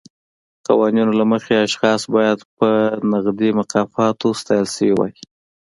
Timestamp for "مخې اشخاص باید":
1.31-2.39